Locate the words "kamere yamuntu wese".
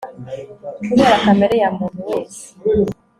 1.23-2.43